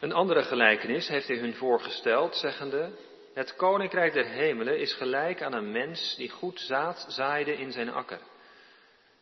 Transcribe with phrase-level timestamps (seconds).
[0.00, 2.90] Een andere gelijkenis heeft hij hun voorgesteld, zeggende,
[3.34, 7.90] het koninkrijk der hemelen is gelijk aan een mens die goed zaad zaaide in zijn
[7.90, 8.20] akker.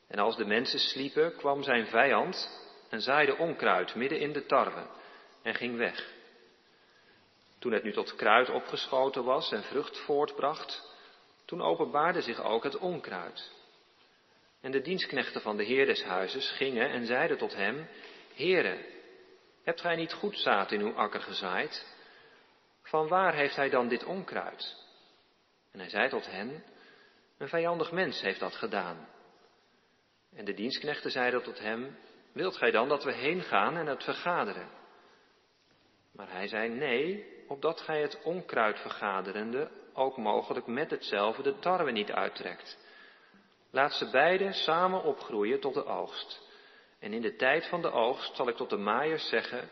[0.08, 2.50] En als de mensen sliepen, kwam zijn vijand
[2.90, 4.86] en zaaide onkruid midden in de tarwe
[5.42, 6.14] en ging weg.
[7.58, 10.94] Toen het nu tot kruid opgeschoten was en vrucht voortbracht,
[11.44, 13.52] toen openbaarde zich ook het onkruid.
[14.60, 17.88] En de dienstknechten van de heer des huizes gingen en zeiden tot hem,
[18.34, 18.95] Heere,
[19.66, 21.86] hebt gij niet goed zaad in uw akker gezaaid?
[22.82, 24.76] Van waar heeft hij dan dit onkruid?
[25.72, 26.64] En hij zei tot hen,
[27.38, 29.08] een vijandig mens heeft dat gedaan.
[30.34, 31.98] En de dienstknechten zeiden tot hem,
[32.32, 34.68] wilt gij dan dat we heen gaan en het vergaderen?
[36.12, 41.90] Maar hij zei, nee, opdat gij het onkruid vergaderende ook mogelijk met hetzelfde de tarwe
[41.90, 42.78] niet uittrekt.
[43.70, 46.45] Laat ze beide samen opgroeien tot de oogst.
[47.06, 49.68] En in de tijd van de oogst zal ik tot de maaiers zeggen,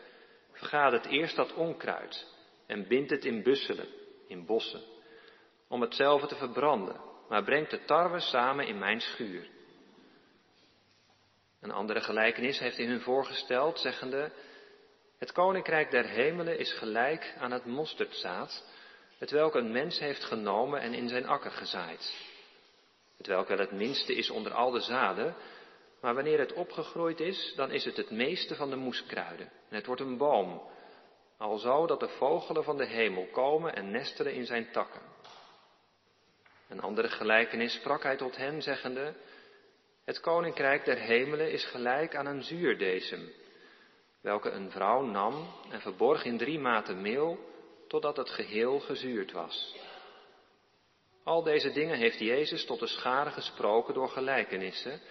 [0.51, 2.27] vergader eerst dat onkruid
[2.67, 3.87] en bind het in busselen,
[4.27, 4.81] in bossen,
[5.67, 9.47] om hetzelfde te verbranden, maar brengt de tarwe samen in mijn schuur.
[11.61, 14.31] Een andere gelijkenis heeft hij hun voorgesteld, zeggende,
[15.17, 18.63] het koninkrijk der hemelen is gelijk aan het mosterdzaad,
[19.17, 22.33] het welk een mens heeft genomen en in zijn akker gezaaid.
[23.17, 25.35] Het welk wel het minste is onder al de zaden,
[26.05, 29.51] maar wanneer het opgegroeid is, dan is het het meeste van de moeskruiden.
[29.69, 30.61] En het wordt een boom,
[31.37, 35.01] alzo dat de vogelen van de hemel komen en nestelen in zijn takken.
[36.69, 39.13] Een andere gelijkenis sprak hij tot hen, zeggende,
[40.03, 43.31] het koninkrijk der hemelen is gelijk aan een zuurdesem,
[44.21, 47.39] welke een vrouw nam en verborg in drie maten meel,
[47.87, 49.75] totdat het geheel gezuurd was.
[51.23, 55.01] Al deze dingen heeft Jezus tot de schare gesproken door gelijkenissen,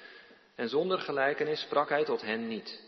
[0.54, 2.82] en zonder gelijkenis sprak hij tot hen niet.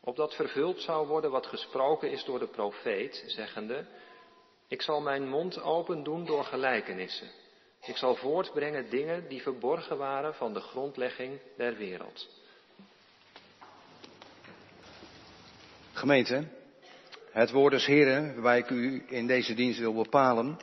[0.00, 3.86] Opdat vervuld zou worden wat gesproken is door de profeet, zeggende,
[4.68, 7.28] ik zal mijn mond open doen door gelijkenissen.
[7.82, 12.28] Ik zal voortbrengen dingen die verborgen waren van de grondlegging der wereld.
[15.92, 16.44] Gemeente,
[17.30, 20.56] het woord des Heren, waarbij ik u in deze dienst wil bepalen,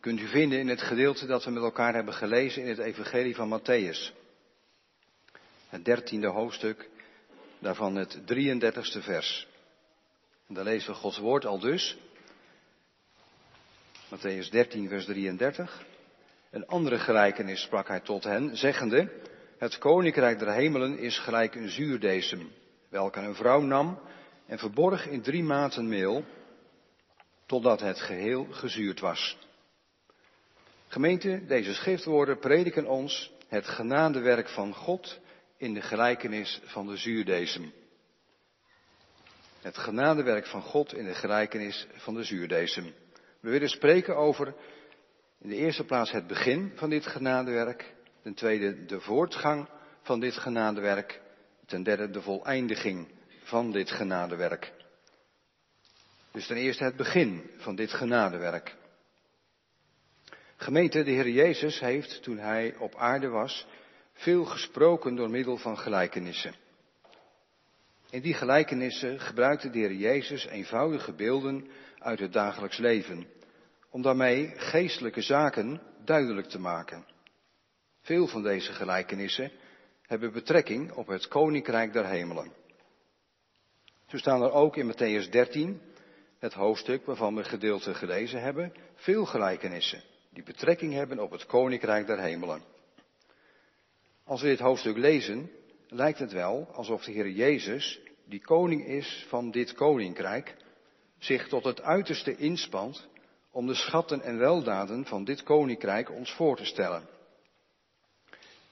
[0.00, 3.34] kunt u vinden in het gedeelte dat we met elkaar hebben gelezen in het Evangelie
[3.34, 4.21] van Matthäus.
[5.72, 6.88] Het dertiende hoofdstuk,
[7.58, 9.46] daarvan het 33ste vers.
[10.48, 11.96] En daar lezen we Gods woord al dus.
[14.08, 15.84] Matthäus 13, vers 33.
[16.50, 19.12] Een andere gelijkenis sprak hij tot hen, zeggende,
[19.58, 22.52] het koninkrijk der hemelen is gelijk een zuurdesem,
[22.88, 23.98] welke een vrouw nam
[24.46, 26.24] en verborg in drie maten meel,
[27.46, 29.38] totdat het geheel gezuurd was.
[30.88, 35.20] Gemeente, deze schriftwoorden prediken ons het genadewerk van God
[35.62, 37.72] in de gelijkenis van de zuurdesem.
[39.60, 42.94] Het genadewerk van God in de gelijkenis van de zuurdesem.
[43.40, 44.54] We willen spreken over
[45.40, 49.68] in de eerste plaats het begin van dit genadewerk, ten tweede de voortgang
[50.02, 51.20] van dit genadewerk,
[51.66, 53.08] ten derde de voleindiging
[53.42, 54.72] van dit genadewerk.
[56.32, 58.76] Dus ten eerste het begin van dit genadewerk.
[60.56, 63.66] Gemeente, de Heer Jezus heeft, toen hij op aarde was,
[64.12, 66.54] veel gesproken door middel van gelijkenissen.
[68.10, 71.68] In die gelijkenissen gebruikte de Heer Jezus eenvoudige beelden
[71.98, 73.26] uit het dagelijks leven,
[73.90, 77.06] om daarmee geestelijke zaken duidelijk te maken.
[78.00, 79.52] Veel van deze gelijkenissen
[80.02, 82.52] hebben betrekking op het koninkrijk der hemelen.
[84.06, 85.80] Zo staan er ook in Matthäus 13,
[86.38, 90.02] het hoofdstuk waarvan we gedeelte gelezen hebben, veel gelijkenissen
[90.32, 92.71] die betrekking hebben op het koninkrijk der hemelen.
[94.32, 95.50] Als we dit hoofdstuk lezen,
[95.88, 100.56] lijkt het wel alsof de Heer Jezus, die koning is van dit koninkrijk,
[101.18, 103.08] zich tot het uiterste inspant
[103.50, 107.08] om de schatten en weldaden van dit koninkrijk ons voor te stellen.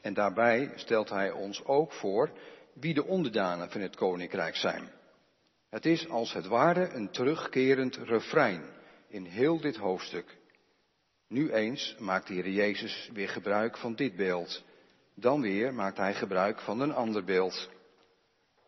[0.00, 2.30] En daarbij stelt hij ons ook voor
[2.72, 4.90] wie de onderdanen van het koninkrijk zijn.
[5.70, 8.62] Het is als het ware een terugkerend refrein
[9.08, 10.38] in heel dit hoofdstuk.
[11.28, 14.68] Nu eens maakt de Heer Jezus weer gebruik van dit beeld.
[15.14, 17.68] Dan weer maakt hij gebruik van een ander beeld.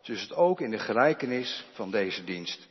[0.01, 2.69] Zo is het ook in de gelijkenis van deze dienst.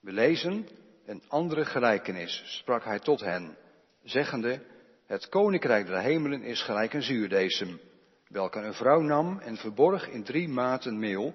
[0.00, 0.68] We lezen
[1.04, 3.56] een andere gelijkenis, sprak hij tot hen,
[4.02, 4.62] zeggende,
[5.06, 7.80] het koninkrijk der hemelen is gelijk een zuurdesem,
[8.28, 11.34] welke een vrouw nam en verborg in drie maten meel,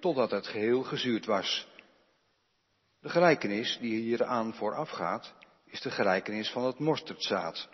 [0.00, 1.68] totdat het geheel gezuurd was.
[3.00, 5.34] De gelijkenis die hieraan voorafgaat,
[5.64, 7.68] is de gelijkenis van het mosterdzaad.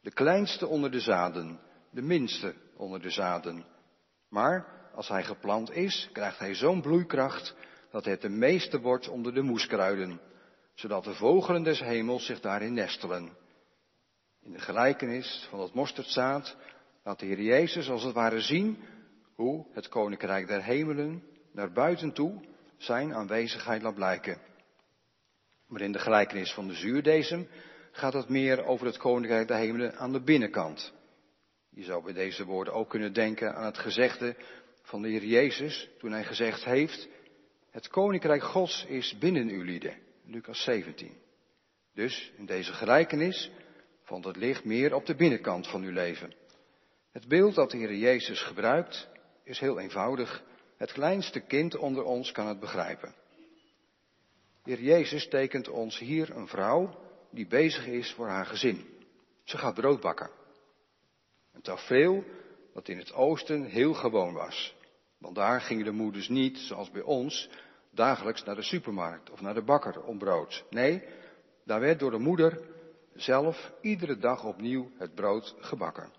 [0.00, 1.60] De kleinste onder de zaden,
[1.90, 3.64] de minste onder de zaden.
[4.28, 7.54] Maar als hij geplant is, krijgt hij zo'n bloeikracht
[7.90, 10.20] dat het de meeste wordt onder de moeskruiden,
[10.74, 13.36] zodat de vogelen des hemels zich daarin nestelen.
[14.42, 16.56] In de gelijkenis van het mosterdzaad
[17.02, 18.78] laat de Heer Jezus als het ware zien
[19.34, 21.22] hoe het koninkrijk der hemelen
[21.52, 22.44] naar buiten toe
[22.76, 24.38] zijn aanwezigheid laat blijken.
[25.66, 27.48] Maar in de gelijkenis van de zuurdesem
[27.92, 30.92] gaat het meer over het koninkrijk der hemelen aan de binnenkant.
[31.74, 34.36] Je zou bij deze woorden ook kunnen denken aan het gezegde
[34.82, 37.08] van de Heer Jezus toen hij gezegd heeft,
[37.70, 39.98] het koninkrijk Gods is binnen u lieden.
[40.26, 41.16] Lucas 17.
[41.94, 43.50] Dus in deze gelijkenis
[44.02, 46.34] valt het licht meer op de binnenkant van uw leven.
[47.12, 49.08] Het beeld dat de Heer Jezus gebruikt
[49.44, 50.42] is heel eenvoudig.
[50.76, 53.14] Het kleinste kind onder ons kan het begrijpen.
[54.62, 56.98] De Heer Jezus tekent ons hier een vrouw
[57.30, 58.86] die bezig is voor haar gezin.
[59.44, 60.42] Ze gaat brood bakken.
[61.54, 62.24] Een tafereel
[62.72, 64.76] dat in het oosten heel gewoon was.
[65.18, 67.48] Want daar gingen de moeders niet, zoals bij ons,
[67.90, 70.64] dagelijks naar de supermarkt of naar de bakker om brood.
[70.70, 71.02] Nee,
[71.64, 72.60] daar werd door de moeder
[73.14, 76.12] zelf iedere dag opnieuw het brood gebakken.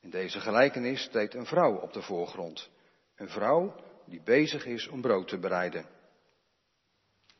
[0.00, 2.70] In deze gelijkenis treedt een vrouw op de voorgrond.
[3.16, 3.74] Een vrouw
[4.06, 5.86] die bezig is om brood te bereiden.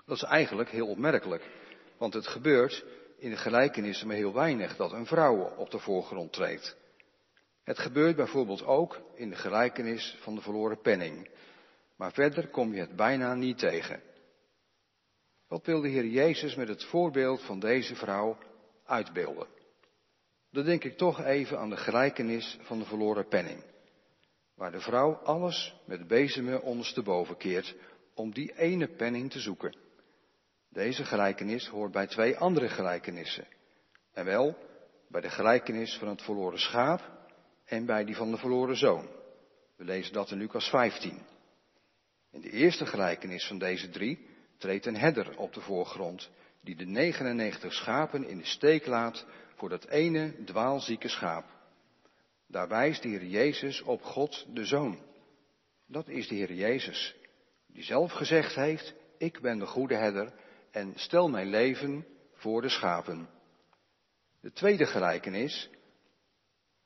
[0.05, 1.51] Dat is eigenlijk heel opmerkelijk,
[1.97, 2.85] want het gebeurt
[3.19, 6.77] in de gelijkenissen maar heel weinig dat een vrouw op de voorgrond treedt.
[7.69, 11.31] Het gebeurt bijvoorbeeld ook in de gelijkenis van de verloren penning.
[11.97, 14.03] Maar verder kom je het bijna niet tegen.
[15.49, 18.39] Wat wil de Heer Jezus met het voorbeeld van deze vrouw
[18.85, 19.47] uitbeelden?
[20.51, 23.65] Dan denk ik toch even aan de gelijkenis van de verloren penning.
[24.55, 27.75] Waar de vrouw alles met bezemen ondersteboven keert
[28.15, 29.77] om die ene penning te zoeken.
[30.69, 33.47] Deze gelijkenis hoort bij twee andere gelijkenissen.
[34.13, 34.57] En wel
[35.09, 37.17] bij de gelijkenis van het verloren schaap
[37.69, 39.09] en bij die van de verloren zoon.
[39.77, 41.23] We lezen dat in Lucas 15.
[42.31, 44.27] In de eerste gelijkenis van deze drie
[44.59, 46.31] treedt een herder op de voorgrond,
[46.61, 51.45] die de 99 schapen in de steek laat voor dat ene dwaalzieke schaap.
[52.47, 54.99] Daar wijst de Heer Jezus op God de Zoon.
[55.87, 57.17] Dat is de Heer Jezus,
[57.67, 60.33] die zelf gezegd heeft, ik ben de goede herder
[60.71, 63.29] en stel mijn leven voor de schapen.
[64.41, 65.71] De tweede gelijkenis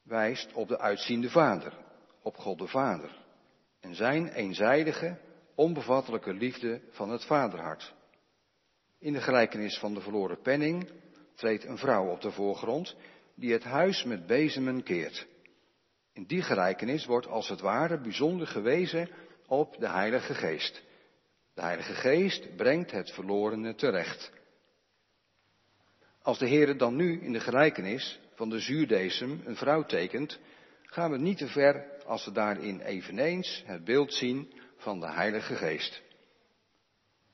[0.02, 1.78] wijst op de uitziende Vader,
[2.22, 3.20] op God de Vader
[3.80, 5.18] en zijn eenzijdige,
[5.54, 7.94] onbevattelijke liefde van het vaderhart.
[8.98, 10.90] In de gelijkenis van de verloren penning
[11.34, 12.96] treedt een vrouw op de voorgrond
[13.34, 15.26] die het huis met bezemen keert.
[16.12, 19.08] In die gelijkenis wordt als het ware bijzonder gewezen
[19.46, 20.82] op de Heilige Geest.
[21.54, 24.32] De Heilige Geest brengt het verlorene terecht.
[26.22, 30.38] Als de Heer dan nu in de gelijkenis van de zuurdesem een vrouw tekent,
[30.82, 35.54] gaan we niet te ver als we daarin eveneens het beeld zien van de Heilige
[35.54, 36.02] Geest.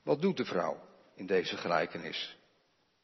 [0.03, 0.81] Wat doet de vrouw
[1.15, 2.37] in deze gelijkenis?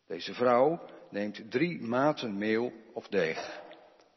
[0.08, 3.62] Deze vrouw neemt drie maten meel of deeg.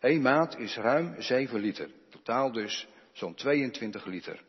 [0.01, 4.43] Eén maat is ruim 7 liter, totaal dus zo'n 22 liter.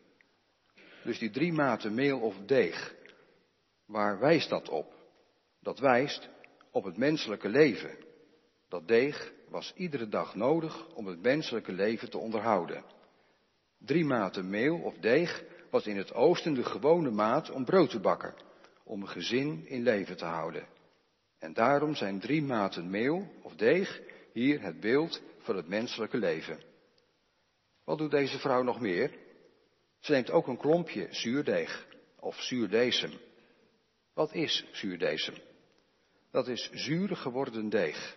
[1.04, 2.94] Dus die drie maten meel of deeg,
[3.86, 4.94] waar wijst dat op?
[5.60, 6.28] Dat wijst
[6.70, 7.96] op het menselijke leven.
[8.68, 12.84] Dat deeg was iedere dag nodig om het menselijke leven te onderhouden.
[13.78, 18.00] Drie maten meel of deeg was in het oosten de gewone maat om brood te
[18.00, 18.34] bakken,
[18.84, 20.66] om een gezin in leven te houden.
[21.38, 24.00] En daarom zijn drie maten meel of deeg
[24.32, 26.58] hier het beeld van het menselijke leven.
[27.84, 29.10] Wat doet deze vrouw nog meer?
[29.98, 31.86] Ze neemt ook een klompje zuurdeeg
[32.18, 33.12] of zuurdesem.
[34.14, 35.34] Wat is zuurdesem?
[36.30, 38.16] Dat is zuur geworden deeg.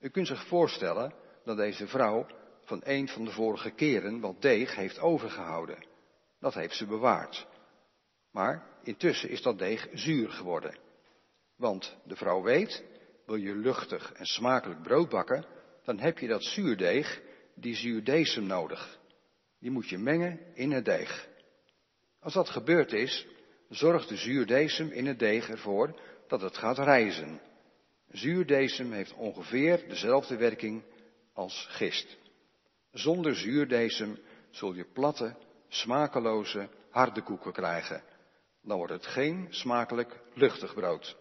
[0.00, 2.26] U kunt zich voorstellen dat deze vrouw
[2.64, 5.86] van een van de vorige keren wat deeg heeft overgehouden.
[6.40, 7.46] Dat heeft ze bewaard.
[8.30, 10.78] Maar intussen is dat deeg zuur geworden.
[11.56, 12.84] Want de vrouw weet,
[13.26, 15.46] wil je luchtig en smakelijk brood bakken,
[15.84, 17.20] dan heb je dat zuurdeeg,
[17.54, 18.98] die zuurdesem nodig.
[19.58, 21.28] Die moet je mengen in het deeg.
[22.20, 23.26] Als dat gebeurd is,
[23.68, 27.40] zorgt de zuurdesem in het deeg ervoor dat het gaat rijzen.
[28.10, 30.82] Zuurdesem heeft ongeveer dezelfde werking
[31.32, 32.16] als gist.
[32.92, 34.18] Zonder zuurdesem
[34.50, 35.36] zul je platte,
[35.68, 38.02] smakeloze, harde koeken krijgen.
[38.62, 41.16] Dan wordt het geen smakelijk, luchtig brood.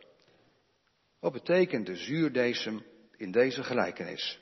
[1.20, 2.86] Wat betekent de zuurdesem
[3.18, 4.40] in deze gelijkenis?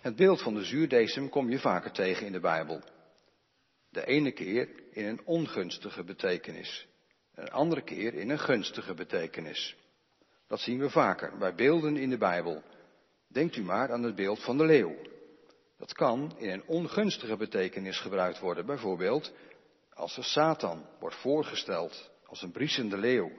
[0.00, 2.82] Het beeld van de zuurdesem kom je vaker tegen in de Bijbel.
[3.90, 6.86] De ene keer in een ongunstige betekenis,
[7.38, 9.76] een andere keer in een gunstige betekenis.
[10.46, 12.62] Dat zien we vaker bij beelden in de Bijbel.
[13.28, 14.96] Denkt u maar aan het beeld van de leeuw.
[15.78, 19.32] Dat kan in een ongunstige betekenis gebruikt worden, bijvoorbeeld
[19.94, 23.30] als de Satan wordt voorgesteld als een briesende leeuw.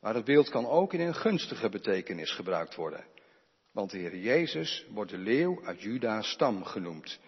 [0.00, 3.04] Maar het beeld kan ook in een gunstige betekenis gebruikt worden.
[3.72, 7.18] Want de Heer Jezus wordt de leeuw uit Juda's stam genoemd.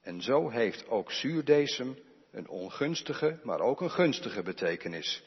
[0.00, 1.98] En zo heeft ook zuurdesem
[2.32, 5.22] een ongunstige, maar ook een gunstige betekenis.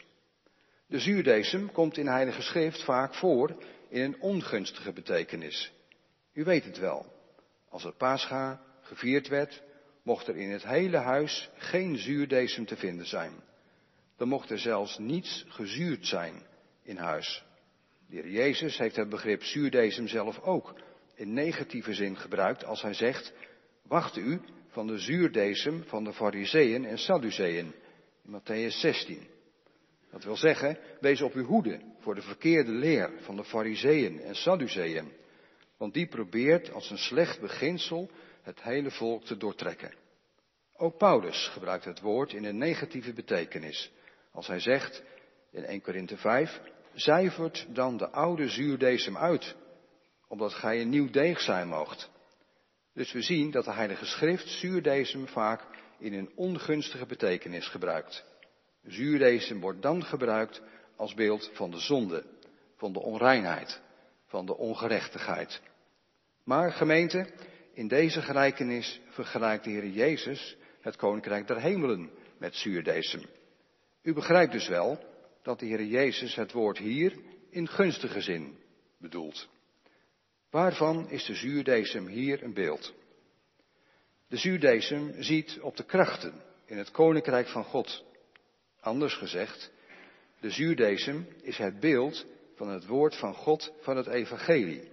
[0.88, 5.72] De zuurdesem komt in Heilige Schrift vaak voor in een ongunstige betekenis.
[6.33, 7.05] U weet het wel.
[7.69, 9.62] Als het Pascha gevierd werd,
[10.03, 13.43] mocht er in het hele huis geen zuurdesem te vinden zijn.
[14.17, 16.45] Dan mocht er zelfs niets gezuurd zijn
[16.83, 17.43] in huis.
[18.07, 20.74] De heer Jezus heeft het begrip zuurdesem zelf ook
[21.15, 23.33] in negatieve zin gebruikt als hij zegt,
[23.88, 24.41] wacht u
[24.74, 27.74] van de zuurdesem van de fariseeën en sadduceeën
[28.24, 29.27] in Matthäus 16.
[30.12, 34.36] Dat wil zeggen, wees op uw hoede voor de verkeerde leer van de fariseeën en
[34.36, 35.12] sadduceeën,
[35.77, 38.10] want die probeert als een slecht beginsel
[38.42, 39.94] het hele volk te doortrekken.
[40.75, 43.92] Ook Paulus gebruikt het woord in een negatieve betekenis,
[44.32, 45.03] als hij zegt
[45.51, 46.62] in 1 Korinthe 5,
[46.94, 49.56] zuivert dan de oude zuurdesem uit,
[50.27, 52.12] omdat gij een nieuw deeg zijn moogt.
[52.94, 55.66] Dus we zien dat de Heilige Schrift zuurdesem vaak
[56.00, 58.26] in een ongunstige betekenis gebruikt.
[58.84, 60.62] Zuurdesem wordt dan gebruikt
[60.96, 62.26] als beeld van de zonde,
[62.76, 63.82] van de onreinheid,
[64.26, 65.62] van de ongerechtigheid.
[66.44, 67.28] Maar gemeente,
[67.74, 73.22] in deze gelijkenis vergelijkt de Heer Jezus het koninkrijk der hemelen met zuurdesem.
[74.02, 75.04] U begrijpt dus wel
[75.44, 77.18] dat de Heer Jezus het woord hier
[77.50, 78.58] in gunstige zin
[78.98, 79.50] bedoelt.
[80.53, 82.93] Waarvan is de zuurdesem hier een beeld?
[84.27, 88.03] De zuurdesem ziet op de krachten in het koninkrijk van God.
[88.79, 89.72] Anders gezegd,
[90.39, 94.91] de zuurdesem is het beeld van het woord van God van het evangelie.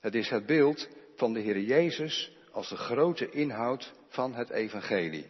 [0.00, 5.26] Het is het beeld van de Heer Jezus als de grote inhoud van het evangelie.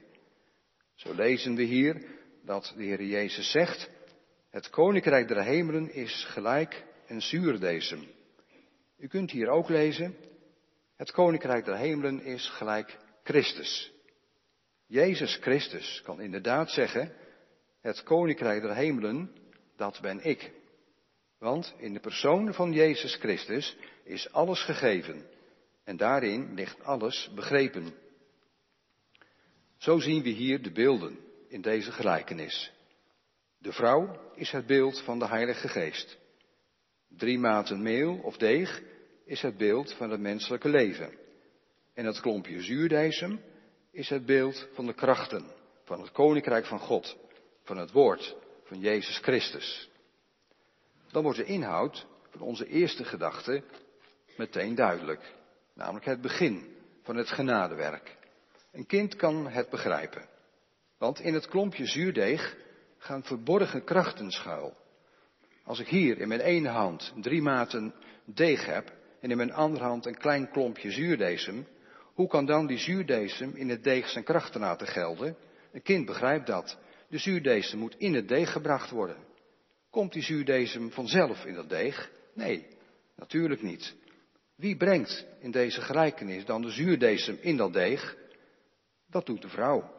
[0.94, 2.04] Zo lezen we hier
[2.44, 3.90] dat de Heer Jezus zegt,
[4.50, 8.14] het koninkrijk der hemelen is gelijk een zuurdesem.
[8.98, 10.16] U kunt hier ook lezen,
[10.96, 13.92] het koninkrijk der hemelen is gelijk Christus.
[14.86, 17.12] Jezus Christus kan inderdaad zeggen,
[17.80, 19.30] het koninkrijk der hemelen,
[19.76, 20.52] dat ben ik.
[21.38, 25.26] Want in de persoon van Jezus Christus is alles gegeven
[25.84, 27.94] en daarin ligt alles begrepen.
[29.76, 32.72] Zo zien we hier de beelden in deze gelijkenis.
[33.58, 36.18] De vrouw is het beeld van de Heilige Geest.
[37.08, 38.82] Drie maten meel of deeg
[39.24, 41.10] is het beeld van het menselijke leven.
[41.94, 43.40] En het klompje zuurdijsem
[43.90, 45.46] is het beeld van de krachten
[45.84, 47.16] van het Koninkrijk van God,
[47.62, 49.90] van het woord van Jezus Christus.
[51.10, 53.62] Dan wordt de inhoud van onze eerste gedachte
[54.36, 55.34] meteen duidelijk,
[55.74, 58.16] namelijk het begin van het genadewerk.
[58.72, 60.28] Een kind kan het begrijpen,
[60.98, 62.56] want in het klompje zuurdeeg
[62.98, 64.76] gaan verborgen krachten schuil.
[65.66, 67.94] Als ik hier in mijn ene hand drie maten
[68.24, 71.66] deeg heb en in mijn andere hand een klein klompje zuurdesem,
[72.14, 75.36] hoe kan dan die zuurdesem in het deeg zijn krachten laten gelden?
[75.72, 76.78] Een kind begrijpt dat.
[77.08, 79.16] De zuurdesem moet in het deeg gebracht worden.
[79.90, 82.10] Komt die zuurdesem vanzelf in dat deeg?
[82.34, 82.66] Nee,
[83.16, 83.94] natuurlijk niet.
[84.56, 88.16] Wie brengt in deze gelijkenis dan de zuurdesem in dat deeg?
[89.10, 89.94] Dat doet de vrouw.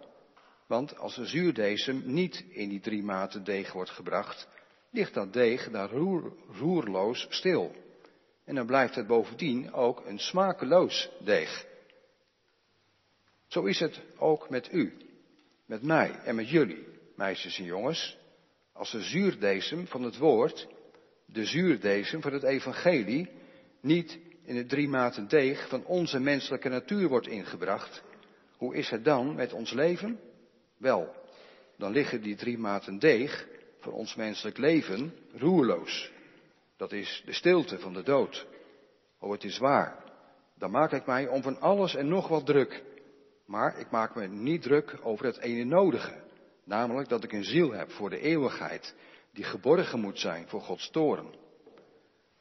[0.68, 4.48] Want als de zuurdesem niet in die drie maten deeg wordt gebracht,
[4.92, 7.76] ligt dat deeg daar roer, roerloos stil.
[8.46, 11.66] En dan blijft het bovendien ook een smakeloos deeg.
[13.48, 14.94] Zo is het ook met u,
[15.66, 18.18] met mij en met jullie, meisjes en jongens.
[18.74, 20.68] Als de zuurdesem van het woord,
[21.26, 23.30] de zuurdesem van het evangelie,
[23.82, 28.04] niet in het drie maten deeg van onze menselijke natuur wordt ingebracht,
[28.58, 30.20] hoe is het dan met ons leven?
[30.78, 31.16] Wel,
[31.78, 33.48] dan liggen die drie maten deeg
[33.88, 36.12] voor ons menselijk leven roerloos.
[36.78, 38.48] Dat is de stilte van de dood.
[39.20, 40.04] Oh, het is waar.
[40.56, 42.84] Dan maak ik mij om van alles en nog wat druk.
[43.46, 46.24] Maar ik maak me niet druk over het ene nodige.
[46.64, 48.96] Namelijk dat ik een ziel heb voor de eeuwigheid,
[49.34, 51.36] die geborgen moet zijn voor Gods toren.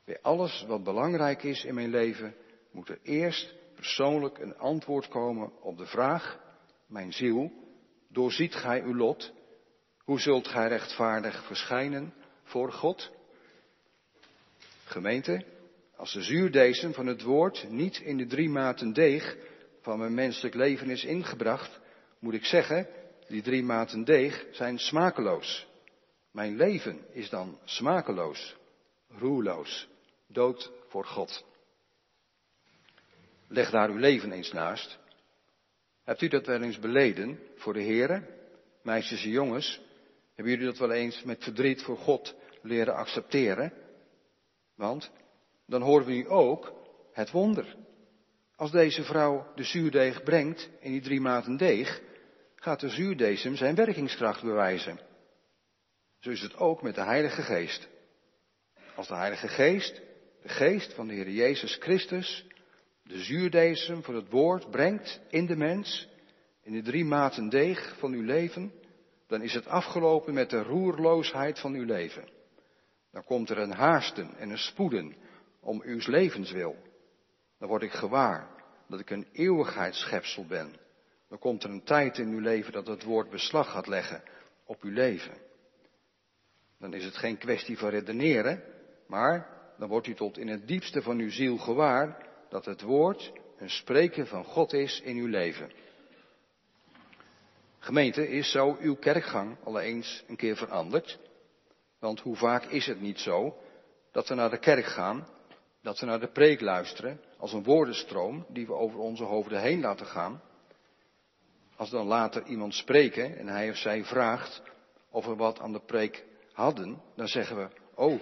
[0.05, 2.35] Bij alles wat belangrijk is in mijn leven,
[2.71, 6.39] moet er eerst persoonlijk een antwoord komen op de vraag,
[6.87, 7.53] mijn ziel,
[8.09, 9.35] doorziet gij uw lot?
[10.07, 13.11] Hoe zult gij rechtvaardig verschijnen voor God?
[14.85, 15.45] Gemeente,
[15.97, 19.37] als de zuurdesem van het woord niet in de drie maten deeg
[19.81, 21.81] van mijn menselijk leven is ingebracht,
[22.19, 22.89] moet ik zeggen,
[23.29, 25.67] die drie maten deeg zijn smakeloos.
[26.31, 28.57] Mijn leven is dan smakeloos,
[29.09, 29.89] roerloos,
[30.27, 31.45] dood voor God.
[33.49, 34.99] Leg daar uw leven eens naast.
[36.05, 38.35] Hebt u dat wel eens beleden voor de Heer?
[38.87, 39.81] meisjes en jongens,
[40.37, 43.73] hebben jullie dat wel eens met verdriet voor God leren accepteren?
[44.75, 45.11] Want
[45.67, 46.73] dan horen we nu ook
[47.13, 47.77] het wonder.
[48.57, 52.03] Als deze vrouw de zuurdeeg brengt in die drie maten deeg,
[52.55, 55.01] gaat de zuurdesem zijn werkingskracht bewijzen.
[56.19, 57.89] Zo is het ook met de Heilige Geest.
[58.95, 60.01] Als de Heilige Geest,
[60.43, 62.47] de geest van de Heer Jezus Christus,
[63.03, 66.09] de zuurdesem voor het woord brengt in de mens,
[66.63, 68.73] in de drie maten deeg van uw leven,
[69.27, 72.29] dan is het afgelopen met de roerloosheid van uw leven.
[73.11, 75.17] Dan komt er een haasten en een spoeden
[75.61, 76.77] om uw levenswil.
[77.59, 78.49] Dan word ik gewaar
[78.89, 80.77] dat ik een eeuwigheidsschepsel ben.
[81.29, 84.23] Dan komt er een tijd in uw leven dat het woord beslag gaat leggen
[84.65, 85.35] op uw leven.
[86.79, 88.63] Dan is het geen kwestie van redeneren,
[89.07, 93.33] maar dan wordt u tot in het diepste van uw ziel gewaar dat het woord
[93.59, 95.71] een spreken van God is in uw leven.
[97.87, 101.19] Gemeente, is zo uw kerkgang al eens een keer veranderd?
[101.99, 103.57] Want hoe vaak is het niet zo
[104.13, 105.29] dat we naar de kerk gaan,
[105.83, 109.81] dat we naar de preek luisteren als een woordenstroom die we over onze hoofden heen
[109.81, 110.43] laten gaan?
[111.77, 114.63] Als dan later iemand spreken en hij of zij vraagt
[115.11, 118.21] of we wat aan de preek hadden, dan zeggen we, oh,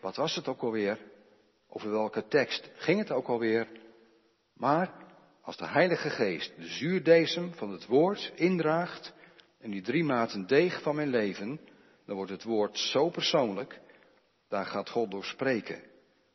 [0.00, 0.98] wat was het ook alweer?
[1.68, 3.68] Over welke tekst ging het ook alweer?
[4.54, 5.07] Maar
[5.48, 9.12] als de Heilige Geest de zuurdesem van het woord indraagt
[9.60, 11.60] en die drie maten deeg van mijn leven,
[12.06, 13.80] dan wordt het woord zo persoonlijk,
[14.48, 15.82] daar gaat God door spreken.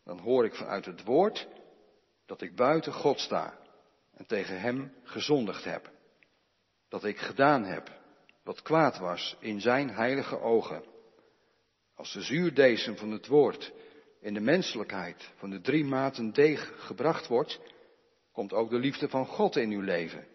[0.04, 1.48] Dan hoor ik vanuit het woord
[2.26, 3.60] dat ik buiten God sta
[4.14, 5.92] en tegen Hem gezondigd heb.
[6.90, 7.92] Dat ik gedaan heb
[8.44, 10.84] wat kwaad was in Zijn heilige ogen.
[11.96, 13.74] Als de zuurdesem van het woord
[14.22, 17.60] in de menselijkheid van de drie maten deeg gebracht wordt,
[18.34, 20.28] komt ook de liefde van God in uw leven.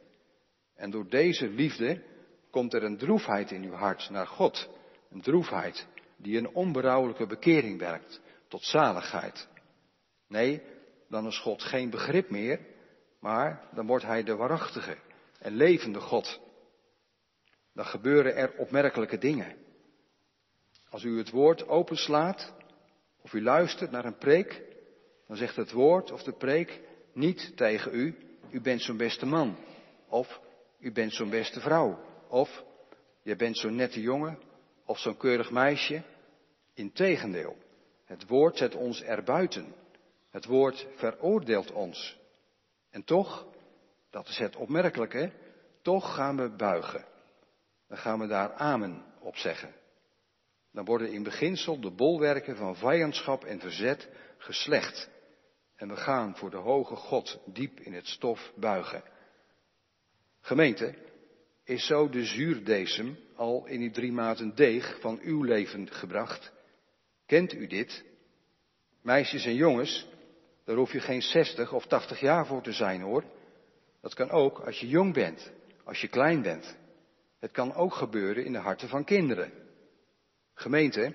[0.74, 2.02] En door deze liefde
[2.50, 4.68] komt er een droefheid in uw hart naar God.
[5.10, 5.86] Een droefheid
[6.16, 9.48] die een onberouwelijke bekering werkt tot zaligheid.
[10.28, 10.62] Nee,
[11.08, 12.60] dan is God geen begrip meer,
[13.20, 14.96] maar dan wordt Hij de waarachtige
[15.38, 16.40] en levende God.
[17.72, 19.56] Dan gebeuren er opmerkelijke dingen.
[20.88, 22.54] Als u het woord openslaat,
[23.22, 24.62] of u luistert naar een preek,
[25.26, 26.80] dan zegt het woord of de preek
[27.18, 28.16] niet tegen u,
[28.50, 29.56] u bent zo'n beste man.
[30.08, 30.40] Of
[30.78, 31.98] u bent zo'n beste vrouw.
[32.28, 32.64] Of
[33.22, 34.38] je bent zo'n nette jongen.
[34.84, 36.02] Of zo'n keurig meisje.
[36.74, 37.56] Integendeel,
[38.04, 39.74] het woord zet ons erbuiten.
[40.30, 42.18] Het woord veroordeelt ons.
[42.90, 43.46] En toch,
[44.10, 45.32] dat is het opmerkelijke,
[45.82, 47.04] toch gaan we buigen.
[47.88, 49.74] Dan gaan we daar amen op zeggen.
[50.72, 55.10] Dan worden in beginsel de bolwerken van vijandschap en verzet geslecht.
[55.78, 59.02] En we gaan voor de hoge God diep in het stof buigen.
[60.40, 60.94] Gemeente,
[61.64, 66.52] is zo de zuurdesem al in die drie maten deeg van uw leven gebracht?
[67.26, 68.04] Kent u dit?
[69.02, 70.08] Meisjes en jongens,
[70.64, 73.24] daar hoef je geen 60 of 80 jaar voor te zijn hoor.
[74.00, 75.52] Dat kan ook als je jong bent,
[75.84, 76.76] als je klein bent.
[77.38, 79.52] Het kan ook gebeuren in de harten van kinderen.
[80.54, 81.14] Gemeente,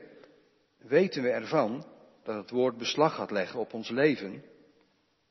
[0.77, 1.85] weten we ervan
[2.23, 4.43] dat het woord beslag gaat leggen op ons leven?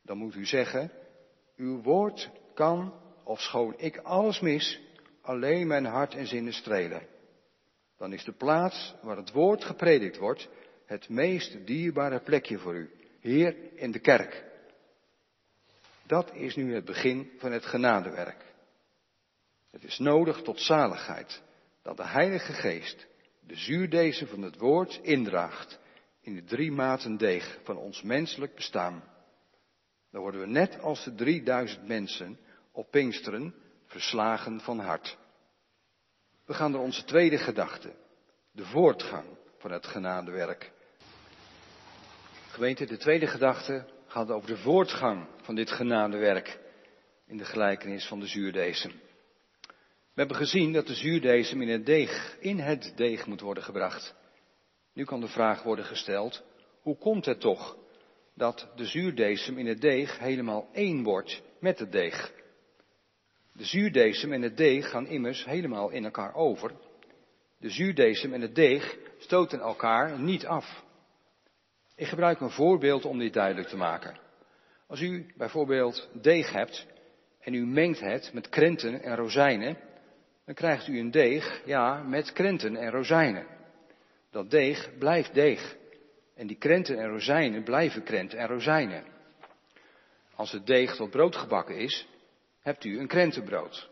[0.02, 0.92] Dan moet u zeggen,
[1.56, 4.80] uw woord kan, of schoon ik alles mis,
[5.20, 7.06] alleen mijn hart en zinnen strelen.
[7.96, 10.48] Dan is de plaats waar het woord gepredikt wordt
[10.86, 14.44] het meest dierbare plekje voor u, hier in de kerk.
[16.06, 18.44] Dat is nu het begin van het genadewerk.
[19.70, 21.42] Het is nodig tot zaligheid
[21.82, 23.06] dat de Heilige Geest
[23.40, 25.78] de zuurdezen van het woord indraagt
[26.20, 29.11] in de drie maten deeg van ons menselijk bestaan.
[30.12, 32.38] Dan worden we net als de 3000 mensen
[32.72, 33.54] op Pinksteren
[33.86, 35.18] verslagen van hart.
[36.44, 37.92] We gaan naar onze tweede gedachte,
[38.50, 39.26] de voortgang
[39.58, 40.72] van het genadewerk.
[42.48, 46.58] Gemeente, de tweede gedachte gaat over de voortgang van dit genadewerk
[47.26, 48.92] in de gelijkenis van de zuurdesem.
[50.14, 54.14] We hebben gezien dat de zuurdesem in het deeg, in het deeg moet worden gebracht.
[54.92, 56.42] Nu kan de vraag worden gesteld,
[56.80, 57.76] hoe komt het toch
[58.34, 62.32] dat de zuurdesem in het deeg helemaal één wordt met het deeg?
[63.52, 66.72] De zuurdesem en het deeg gaan immers helemaal in elkaar over.
[67.58, 70.84] De zuurdesem en het deeg stoten elkaar niet af.
[71.96, 74.18] Ik gebruik een voorbeeld om dit duidelijk te maken.
[74.86, 76.86] Als u bijvoorbeeld deeg hebt
[77.40, 79.76] en u mengt het met krenten en rozijnen,
[80.44, 83.46] dan krijgt u een deeg, ja, met krenten en rozijnen.
[84.30, 85.76] Dat deeg blijft deeg.
[86.34, 89.04] En die krenten en rozijnen blijven krenten en rozijnen.
[90.34, 92.08] Als het deeg tot brood gebakken is,
[92.60, 93.90] hebt u een krentenbrood.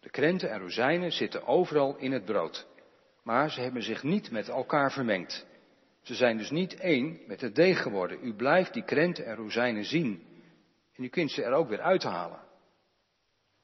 [0.00, 2.66] De krenten en rozijnen zitten overal in het brood,
[3.22, 5.46] maar ze hebben zich niet met elkaar vermengd.
[6.02, 8.18] Ze zijn dus niet één met het deeg geworden.
[8.22, 10.22] U blijft die krenten en rozijnen zien
[10.94, 12.40] en u kunt ze er ook weer uithalen.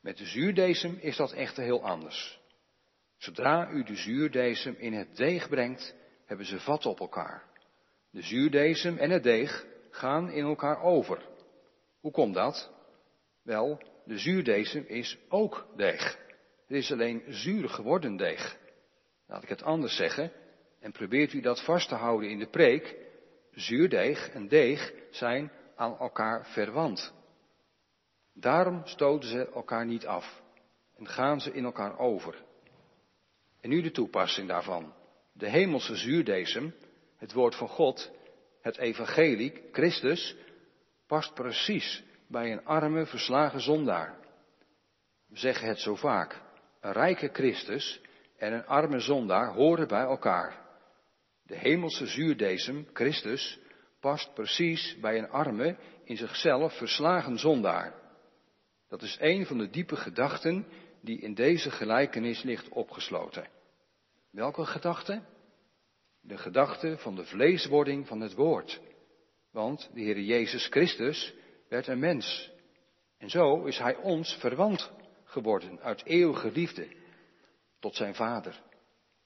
[0.01, 2.41] Met de zuurdesem is dat echter heel anders.
[3.17, 7.48] Zodra u de zuurdesem in het deeg brengt, hebben ze vat op elkaar.
[8.11, 11.23] De zuurdesem en het deeg gaan in elkaar over.
[12.01, 12.73] Hoe komt dat?
[13.43, 16.19] Wel, de zuurdesem is ook deeg.
[16.67, 18.59] Het is alleen zuur geworden deeg.
[19.27, 20.33] Laat ik het anders zeggen,
[20.81, 22.97] en probeert u dat vast te houden in de preek.
[23.51, 27.13] Zuurdeeg en deeg zijn aan elkaar verwant.
[28.35, 30.43] Daarom stoten ze elkaar niet af
[30.97, 32.45] en gaan ze in elkaar over.
[33.61, 34.95] En nu de toepassing daarvan.
[35.33, 36.75] De hemelse zuurdesem,
[37.19, 38.11] het woord van God,
[38.61, 40.37] het evangelie, Christus,
[41.07, 44.19] past precies bij een arme, verslagen zondaar.
[45.27, 46.43] We zeggen het zo vaak.
[46.81, 48.01] Een rijke Christus
[48.37, 50.67] en een arme zondaar horen bij elkaar.
[51.43, 53.59] De hemelse zuurdesem, Christus,
[54.01, 57.95] past precies bij een arme, in zichzelf verslagen zondaar.
[58.89, 60.67] Dat is een van de diepe gedachten
[61.01, 63.49] die in deze gelijkenis ligt opgesloten.
[64.31, 65.23] Welke gedachte?
[66.29, 68.81] De gedachte van de vleeswording van het woord.
[69.53, 71.35] Want de Heer Jezus Christus
[71.69, 72.51] werd een mens.
[73.19, 74.93] En zo is Hij ons verwant
[75.25, 76.89] geworden uit eeuwige liefde
[77.81, 78.63] tot zijn Vader.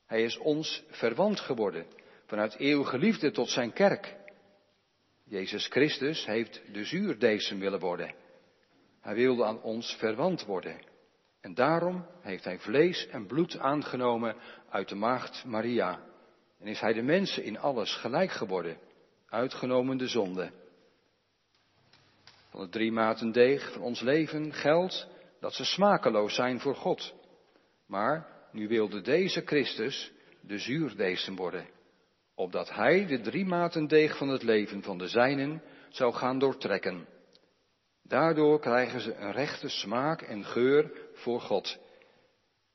[0.06, 1.86] Hij is ons verwant geworden
[2.26, 4.16] vanuit eeuwige liefde tot zijn kerk.
[5.24, 8.14] Jezus Christus heeft de zuurdesem willen worden.
[9.00, 10.80] Hij wilde aan ons verwant worden.
[11.40, 14.36] En daarom heeft hij vlees en bloed aangenomen
[14.68, 16.10] uit de maagd Maria.
[16.62, 18.76] En is hij de mensen in alles gelijk geworden,
[19.28, 20.50] uitgenomen de zonde.
[22.50, 25.08] Van het drie maten deeg van ons leven geldt
[25.40, 27.14] dat ze smakeloos zijn voor God.
[27.86, 31.66] Maar nu wilde deze Christus de zuurdesem worden,
[32.34, 37.06] opdat hij de drie maten deeg van het leven van de zijnen zou gaan doortrekken.
[38.02, 41.78] Daardoor krijgen ze een rechte smaak en geur voor God.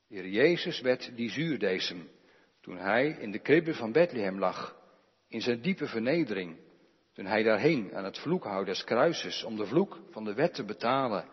[0.08, 2.08] Heer Jezus werd die zuurdesem
[2.68, 4.76] toen hij in de kribbe van Bethlehem lag,
[5.28, 6.56] in zijn diepe vernedering,
[7.12, 10.54] toen hij daar hing aan het vloekhout des kruises om de vloek van de wet
[10.54, 11.24] te betalen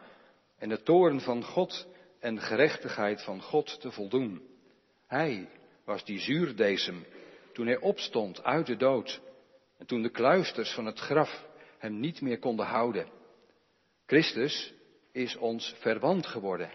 [0.58, 1.88] en de toren van God
[2.19, 4.41] en gerechtigheid van God te voldoen.
[5.08, 5.50] Hij
[5.86, 7.06] was die zuurdesem
[7.54, 9.21] toen hij opstond uit de dood
[9.78, 11.45] en toen de kluisters van het graf
[11.78, 13.08] hem niet meer konden houden.
[14.06, 14.74] Christus
[15.12, 16.71] is ons verwant geworden.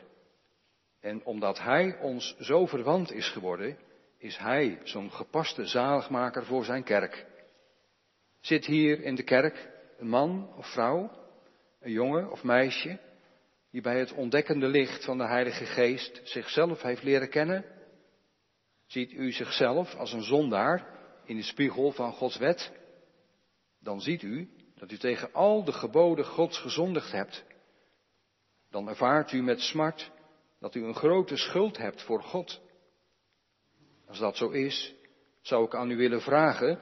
[1.01, 3.79] En omdat Hij ons zo verwant is geworden,
[4.20, 7.26] is Hij zo'n gepaste zaligmaker voor zijn kerk.
[8.40, 11.11] Zit hier in de kerk een man of vrouw,
[11.80, 12.98] een jongen of meisje,
[13.70, 17.64] die bij het ontdekkende licht van de Heilige Geest zichzelf heeft leren kennen?
[18.87, 20.87] Ziet u zichzelf als een zondaar
[21.24, 22.72] in de spiegel van Gods wet?
[23.78, 27.44] Dan ziet u dat u tegen al de geboden Gods gezondigd hebt.
[28.70, 30.11] Dan ervaart u met smart
[30.59, 32.68] dat u een grote schuld hebt voor God.
[34.11, 34.94] Als dat zo is,
[35.40, 36.81] zou ik aan u willen vragen,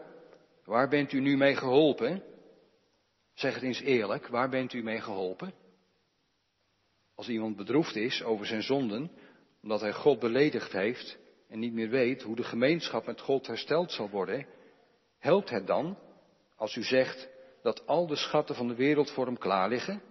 [0.64, 2.23] waar bent u nu mee geholpen?
[3.35, 5.55] Zeg het eens eerlijk, waar bent u mee geholpen?
[7.14, 9.11] Als iemand bedroefd is over zijn zonden,
[9.62, 13.93] omdat hij God beledigd heeft en niet meer weet hoe de gemeenschap met God hersteld
[13.93, 14.47] zal worden,
[15.19, 15.99] helpt het dan
[16.57, 17.29] als u zegt
[17.62, 20.03] dat al de schatten van de wereld voor hem klaar liggen?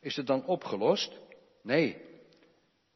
[0.00, 1.18] Is het dan opgelost?
[1.62, 1.96] Nee.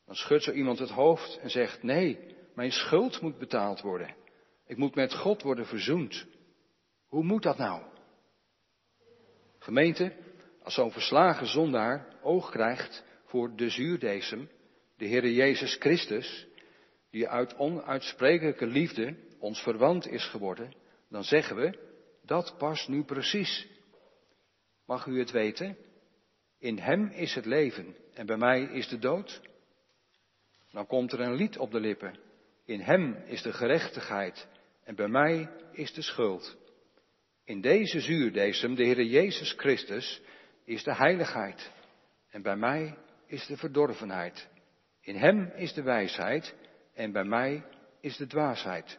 [0.06, 4.14] Dan schudt zo iemand het hoofd en zegt, nee, mijn schuld moet betaald worden.
[4.66, 6.26] Ik moet met God worden verzoend.
[7.06, 7.82] Hoe moet dat nou?
[9.58, 10.12] Gemeente,
[10.62, 14.50] als zo'n verslagen zondaar oog krijgt voor de zuurdesem,
[14.96, 16.46] de Heere Jezus Christus,
[17.10, 20.74] die uit onuitsprekelijke liefde ons verwant is geworden,
[21.08, 21.78] dan zeggen we,
[22.24, 23.68] dat past nu precies.
[24.86, 25.76] Mag u het weten?
[26.58, 29.40] In Hem is het leven en bij mij is de dood.
[30.70, 32.26] Dan komt er een lied op de lippen.
[32.68, 34.48] In Hem is de gerechtigheid
[34.84, 36.56] en bij mij is de schuld.
[37.44, 40.22] In deze zuurdesem, de Heer Jezus Christus,
[40.64, 41.72] is de heiligheid
[42.30, 44.48] en bij mij is de verdorvenheid.
[45.00, 46.54] In Hem is de wijsheid
[46.94, 47.64] en bij mij
[48.00, 48.98] is de dwaasheid.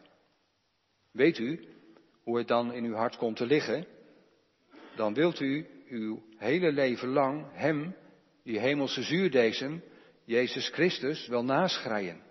[1.10, 1.68] Weet u
[2.22, 3.86] hoe het dan in uw hart komt te liggen?
[4.96, 7.96] Dan wilt u uw hele leven lang Hem,
[8.42, 9.82] die hemelse zuurdesem,
[10.24, 12.28] Jezus Christus, wel naschreien,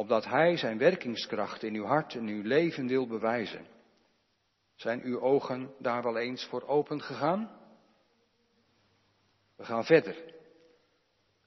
[0.00, 3.66] opdat Hij zijn werkingskracht in uw hart en uw leven wil bewijzen.
[4.74, 7.50] Zijn uw ogen daar wel eens voor open gegaan?
[9.56, 10.16] We gaan verder.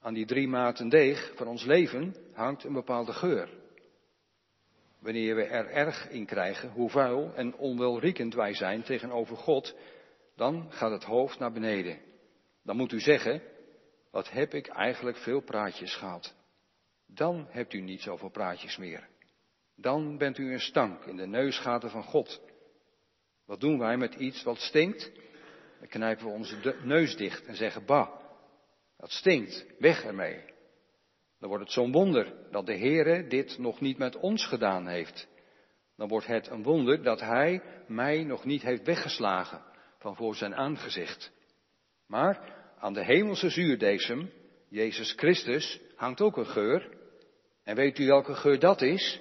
[0.00, 3.48] Aan die drie maten deeg van ons leven hangt een bepaalde geur.
[4.98, 9.76] Wanneer we er erg in krijgen hoe vuil en onwelriekend wij zijn tegenover God,
[10.36, 11.98] dan gaat het hoofd naar beneden.
[12.62, 13.42] Dan moet u zeggen,
[14.10, 16.34] wat heb ik eigenlijk veel praatjes gehad.
[17.06, 19.08] Dan hebt u niet zoveel praatjes meer.
[19.76, 22.40] Dan bent u een stank in de neusgaten van God.
[23.46, 25.12] Wat doen wij met iets wat stinkt?
[25.78, 28.08] Dan knijpen we onze neus dicht en zeggen, bah,
[28.96, 30.44] dat stinkt, weg ermee.
[31.38, 35.28] Dan wordt het zo'n wonder dat de Heere dit nog niet met ons gedaan heeft.
[35.96, 39.62] Dan wordt het een wonder dat Hij mij nog niet heeft weggeslagen
[39.98, 41.32] van voor zijn aangezicht.
[42.06, 44.30] Maar aan de hemelse zuurdesem,
[44.74, 46.88] Jezus Christus, hangt ook een geur.
[47.64, 49.20] En weet u welke geur dat is?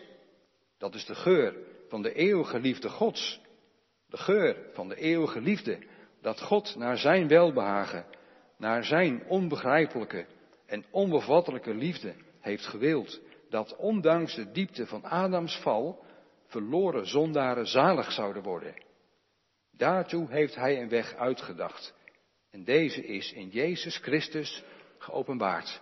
[0.78, 1.56] Dat is de geur
[1.90, 3.42] van de eeuwige liefde Gods.
[4.08, 5.80] De geur van de eeuwige liefde,
[6.22, 8.06] dat God naar zijn welbehagen,
[8.58, 10.26] naar zijn onbegrijpelijke
[10.66, 16.06] en onbevattelijke liefde heeft gewild, dat ondanks de diepte van Adams val
[16.48, 18.74] verloren zondaren zalig zouden worden.
[19.72, 21.94] Daartoe heeft hij een weg uitgedacht.
[22.52, 24.64] En deze is in Jezus Christus
[25.04, 25.82] geopenbaard.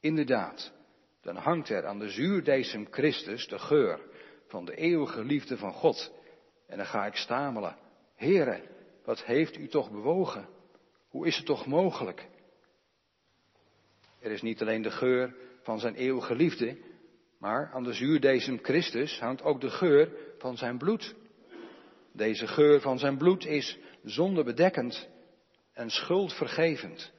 [0.00, 0.72] Inderdaad,
[1.20, 4.00] dan hangt er aan de zuurdesem Christus de geur
[4.46, 6.12] van de eeuwige liefde van God.
[6.66, 7.76] En dan ga ik stamelen.
[8.14, 8.62] Heren,
[9.04, 10.48] wat heeft u toch bewogen?
[11.08, 12.28] Hoe is het toch mogelijk?
[14.20, 16.78] Er is niet alleen de geur van zijn eeuwige liefde,
[17.38, 21.14] maar aan de zuurdesem Christus hangt ook de geur van zijn bloed.
[22.12, 25.08] Deze geur van zijn bloed is zondebedekkend
[25.72, 27.12] en schuldvergevend.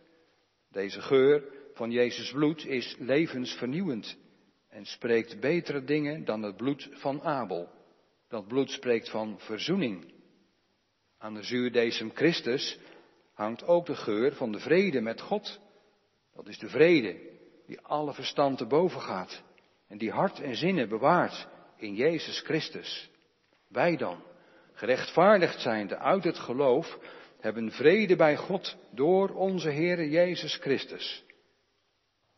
[0.73, 4.17] Deze geur van Jezus bloed is levensvernieuwend
[4.69, 7.69] en spreekt betere dingen dan het bloed van Abel.
[8.27, 10.13] Dat bloed spreekt van verzoening.
[11.17, 12.79] Aan de zuurdesem Christus
[13.33, 15.59] hangt ook de geur van de vrede met God.
[16.35, 17.19] Dat is de vrede
[17.67, 19.43] die alle verstand te boven gaat
[19.87, 23.09] en die hart en zinnen bewaart in Jezus Christus.
[23.67, 24.23] Wij dan,
[24.73, 26.97] gerechtvaardigd zijnde uit het geloof,
[27.43, 31.23] hebben vrede bij God door onze Heere Jezus Christus.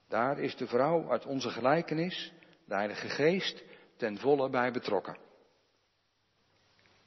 [0.08, 2.32] Daar is de vrouw uit onze gelijkenis,
[2.68, 3.63] de Heilige Geest,
[3.98, 5.18] ten volle bij betrokken.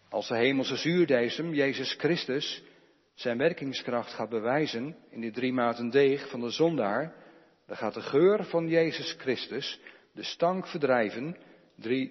[0.09, 2.63] Als de hemelse zuurdesem, Jezus Christus,
[3.15, 7.15] zijn werkingskracht gaat bewijzen in die drie maten deeg van de zondaar,
[7.67, 9.81] dan gaat de geur van Jezus Christus
[10.13, 11.37] de stank verdrijven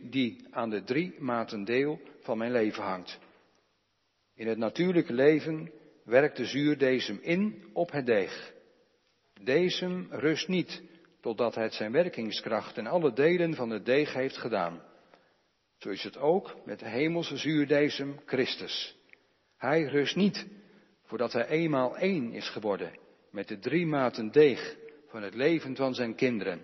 [0.10, 3.20] die aan de drie maten deel van mijn leven hangt.
[4.36, 5.72] In het natuurlijke leven
[6.08, 8.54] werkt de zuurdesem in op het deeg.
[9.42, 10.84] Deze rust niet
[11.22, 14.82] totdat het zijn werkingskracht in alle delen van het deeg heeft gedaan.
[15.78, 18.98] Zo is het ook met de hemelse zuurdesem Christus.
[19.58, 20.48] Hij rust niet
[21.04, 23.00] voordat hij eenmaal één is geworden
[23.32, 24.76] met de drie maten deeg
[25.08, 26.62] van het leven van zijn kinderen.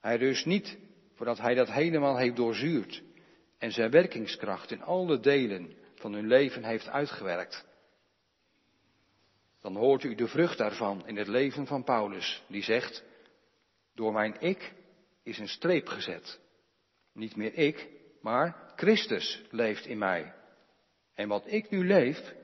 [0.00, 0.78] Hij rust niet
[1.14, 3.02] voordat hij dat helemaal heeft doorzuurd
[3.58, 7.67] en zijn werkingskracht in alle delen van hun leven heeft uitgewerkt.
[9.60, 13.04] Dan hoort u de vrucht daarvan in het leven van Paulus, die zegt,
[13.94, 14.72] door mijn ik
[15.22, 16.40] is een streep gezet.
[17.12, 17.88] Niet meer ik,
[18.20, 20.34] maar Christus leeft in mij.
[21.14, 22.34] En wat ik nu leef,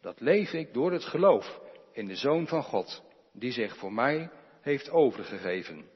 [0.00, 1.60] dat leef ik door het geloof
[1.92, 3.02] in de Zoon van God,
[3.32, 4.30] die zich voor mij
[4.60, 5.90] heeft overgegeven.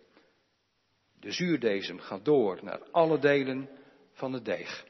[1.21, 3.69] De zuurdesem gaat door naar alle delen
[4.13, 4.87] van het deeg.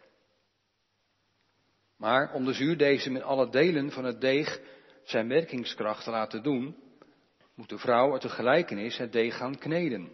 [1.97, 4.61] Maar om de zuurdesem in alle delen van het deeg
[5.09, 6.77] zijn werkingskracht te laten doen,
[7.55, 10.09] moet de vrouw uit de gelijkenis het deeg gaan kneden.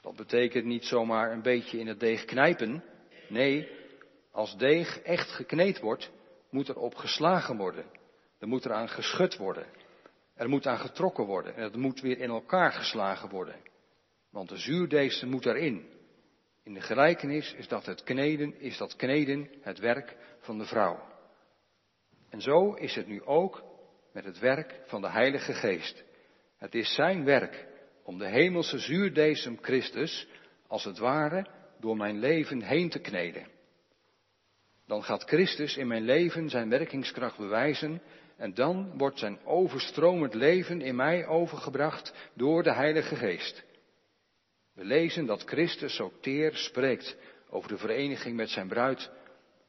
[0.00, 2.84] Dat betekent niet zomaar een beetje in het deeg knijpen.
[3.28, 3.68] Nee,
[4.32, 6.10] als deeg echt gekneed wordt,
[6.50, 7.84] moet er op geslagen worden.
[8.38, 9.66] Er moet er aan geschud worden.
[10.34, 11.54] Er moet aan getrokken worden.
[11.54, 13.56] En het moet weer in elkaar geslagen worden.
[14.30, 15.88] Want de zuurdeeg moet erin.
[16.62, 21.08] In de gelijkenis is dat het kneden, is dat kneden het werk van de vrouw.
[22.28, 23.62] En zo is het nu ook
[24.12, 26.04] met het werk van de Heilige Geest.
[26.58, 27.66] Het is zijn werk
[28.02, 30.28] om de hemelse zuurdesem Christus,
[30.66, 31.46] als het ware,
[31.80, 33.46] door mijn leven heen te kneden.
[34.86, 38.02] Dan gaat Christus in mijn leven zijn werkingskracht bewijzen
[38.36, 43.64] en dan wordt zijn overstromend leven in mij overgebracht door de Heilige Geest.
[44.74, 47.16] We lezen dat Christus zo teer spreekt
[47.50, 49.10] over de vereniging met zijn bruid,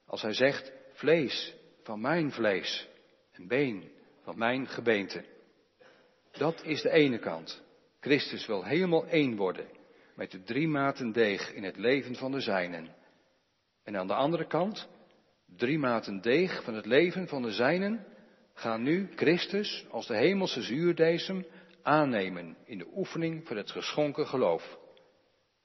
[0.05, 2.87] als hij zegt, vlees van mijn vlees
[3.31, 5.23] en been van mijn gebeente.
[6.31, 7.63] Dat is de ene kant.
[7.99, 9.67] Christus wil helemaal één worden
[10.15, 12.95] met de drie maten deeg in het leven van de zijnen.
[13.83, 14.89] En aan de andere kant,
[15.55, 18.05] drie maten deeg van het leven van de zijnen
[18.53, 21.45] gaan nu Christus als de hemelse zuurdesem
[21.81, 24.79] aannemen in de oefening van het geschonken geloof.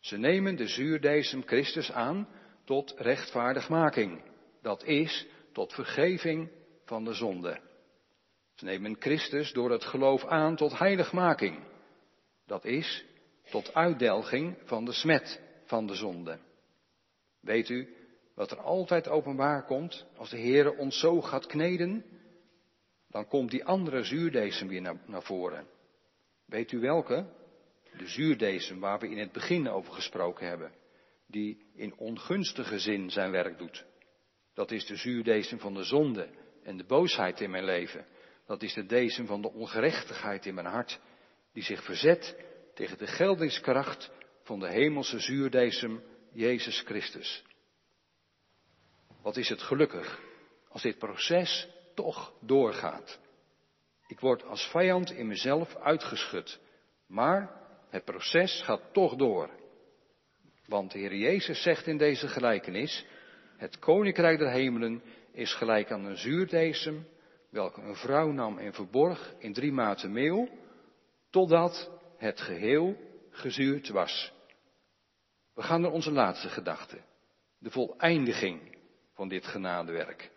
[0.01, 2.29] Ze nemen de zuurdesem Christus aan
[2.64, 4.23] tot rechtvaardigmaking,
[4.62, 6.51] dat is tot vergeving
[6.85, 7.61] van de zonde.
[8.57, 11.64] Ze nemen Christus door het geloof aan tot heiligmaking,
[12.47, 13.05] dat is
[13.51, 16.38] tot uitdelging van de smet van de zonde.
[17.40, 17.95] Weet u
[18.35, 22.05] wat er altijd openbaar komt als de Heere ons zo gaat kneden?
[23.09, 25.66] Dan komt die andere zuurdesem weer naar, naar voren.
[26.47, 27.27] Weet u welke?
[27.97, 30.73] De zuurdesem waar we in het begin over gesproken hebben.
[31.27, 33.85] Die in ongunstige zin zijn werk doet.
[34.55, 36.29] Dat is de zuurdesem van de zonde
[36.62, 38.07] en de boosheid in mijn leven.
[38.47, 41.01] Dat is de desem van de ongerechtigheid in mijn hart.
[41.53, 42.37] Die zich verzet
[42.75, 44.11] tegen de geldingskracht
[44.43, 47.45] van de hemelse zuurdesem Jezus Christus.
[49.23, 50.21] Wat is het gelukkig
[50.69, 53.19] als dit proces toch doorgaat.
[54.07, 56.61] Ik word als vijand in mezelf uitgeschud,
[57.07, 57.51] maar
[57.91, 59.51] het proces gaat toch door.
[60.67, 63.05] Want de Heer Jezus zegt in deze gelijkenis,
[63.57, 67.07] het koninkrijk der hemelen is gelijk aan een zuurdesem,
[67.51, 70.49] welke een vrouw nam en verborg in drie maten meel,
[71.31, 72.97] totdat het geheel
[73.31, 74.33] gezuurd was.
[75.55, 76.99] We gaan naar onze laatste gedachte,
[77.59, 78.79] de voleindiging
[79.15, 80.31] van dit genadewerk.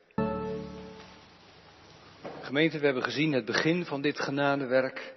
[2.42, 5.14] Gemeente, we hebben gezien het begin van dit genadewerk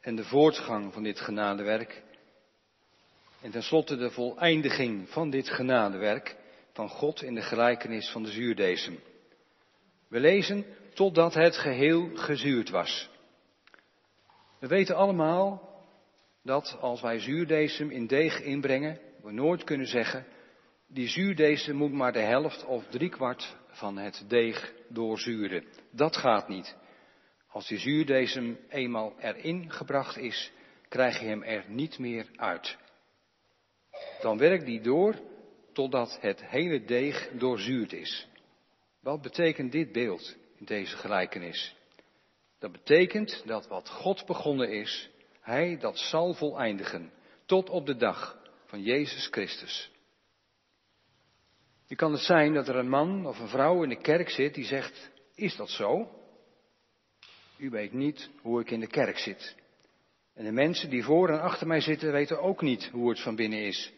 [0.00, 2.02] en de voortgang van dit genadewerk.
[3.40, 6.36] En tenslotte de voleindiging van dit genadewerk
[6.72, 8.98] van God in de gelijkenis van de zuurdesem.
[10.08, 13.10] We lezen totdat het geheel gezuurd was.
[14.58, 15.68] We weten allemaal
[16.42, 20.26] dat als wij zuurdesem in deeg inbrengen, we nooit kunnen zeggen,
[20.86, 25.64] die zuurdesem moet maar de helft of driekwart van het deeg doorzuren.
[25.90, 26.76] Dat gaat niet.
[27.48, 30.52] Als die zuurdesem eenmaal erin gebracht is,
[30.88, 32.76] krijg je hem er niet meer uit.
[34.20, 35.14] Dan werkt die door
[35.72, 38.28] totdat het hele deeg doorzuurd is.
[39.00, 41.74] Wat betekent dit beeld deze gelijkenis?
[42.58, 47.12] Dat betekent dat wat God begonnen is, Hij dat zal voleindigen
[47.46, 49.90] tot op de dag van Jezus Christus.
[51.88, 54.54] Nu kan het zijn dat er een man of een vrouw in de kerk zit
[54.54, 56.10] die zegt, is dat zo?
[57.56, 59.56] U weet niet hoe ik in de kerk zit.
[60.34, 63.36] En de mensen die voor en achter mij zitten weten ook niet hoe het van
[63.36, 63.92] binnen is.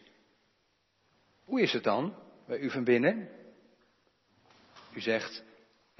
[1.45, 2.15] Hoe is het dan
[2.47, 3.29] bij u van binnen?
[4.93, 5.43] U zegt,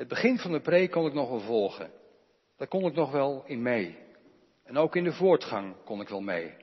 [0.03, 1.91] het begin van de preek kon ik nog wel volgen.
[2.57, 3.97] Daar kon ik nog wel in mee.
[4.63, 6.55] En ook in de voortgang kon ik wel mee.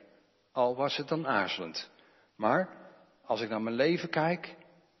[0.51, 1.89] Al was het dan aarzelend.
[2.35, 2.69] Maar
[3.25, 4.55] als ik naar mijn leven kijk,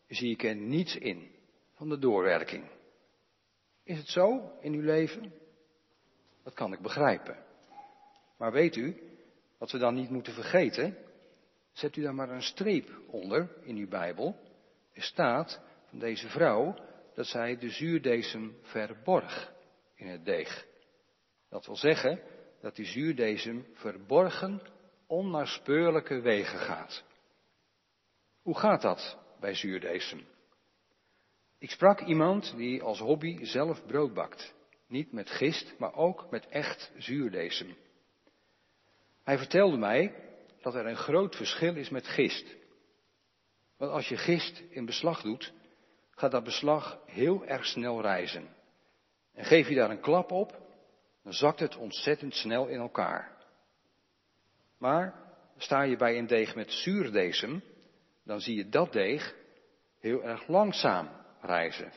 [0.07, 1.31] zie ik er niets in
[1.75, 2.63] van de doorwerking.
[3.83, 5.33] Is het zo in uw leven?
[6.43, 7.37] Dat kan ik begrijpen.
[8.37, 9.01] Maar weet u,
[9.57, 10.97] wat we dan niet moeten vergeten,
[11.71, 14.35] zet u daar maar een streep onder in uw Bijbel.
[14.93, 16.75] Er staat van deze vrouw
[17.21, 19.53] dat zij de zuurdesem verborg
[19.95, 20.65] in het deeg.
[21.49, 22.21] Dat wil zeggen
[22.61, 24.61] dat die zuurdesem verborgen
[25.07, 27.03] onnaspeurlijke wegen gaat.
[28.41, 30.25] Hoe gaat dat bij zuurdesem?
[31.57, 34.53] Ik sprak iemand die als hobby zelf brood bakt.
[34.87, 37.75] Niet met gist, maar ook met echt zuurdesem.
[39.23, 40.15] Hij vertelde mij
[40.61, 42.55] dat er een groot verschil is met gist.
[43.77, 45.53] Want als je gist in beslag doet,
[46.11, 48.47] gaat dat beslag heel erg snel rijzen.
[49.33, 50.59] En geef je daar een klap op,
[51.23, 53.37] dan zakt het ontzettend snel in elkaar.
[54.77, 55.13] Maar
[55.57, 57.63] sta je bij een deeg met zuurdesem,
[58.23, 59.35] dan zie je dat deeg
[59.99, 61.09] heel erg langzaam
[61.41, 61.91] rijzen.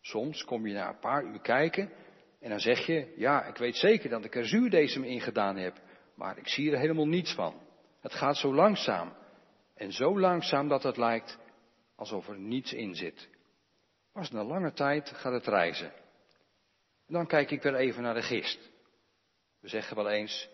[0.00, 1.92] Soms kom je na een paar uur kijken
[2.40, 5.80] en dan zeg je, ja, ik weet zeker dat ik er zuurdesem in gedaan heb,
[6.14, 7.60] maar ik zie er helemaal niets van.
[8.00, 9.12] Het gaat zo langzaam.
[9.74, 11.38] En zo langzaam dat het lijkt
[11.96, 13.28] alsof er niets in zit.
[14.12, 15.92] Pas na lange tijd gaat het reizen.
[17.06, 18.70] En dan kijk ik weer even naar de gist.
[19.60, 20.48] We zeggen wel eens,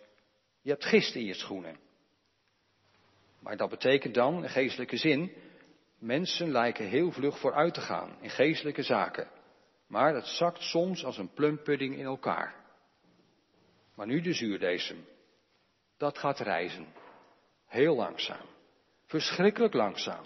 [0.61, 1.77] je hebt gist in je schoenen.
[3.39, 5.33] Maar dat betekent dan, in geestelijke zin,
[5.99, 9.29] mensen lijken heel vlug vooruit te gaan in geestelijke zaken.
[9.87, 12.55] Maar het zakt soms als een plumpudding in elkaar.
[13.95, 15.05] Maar nu de zuurdesem.
[15.97, 16.87] Dat gaat reizen.
[17.67, 18.47] Heel langzaam.
[19.07, 20.25] Verschrikkelijk langzaam.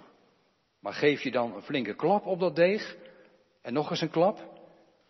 [0.80, 2.96] Maar geef je dan een flinke klap op dat deeg
[3.62, 4.36] en nog eens een klap,